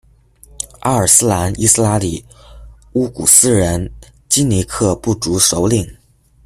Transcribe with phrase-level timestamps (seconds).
[0.79, 2.25] 阿尔斯兰·伊斯拉里，
[2.93, 3.93] 乌古斯人
[4.27, 5.95] 基尼克部族首领。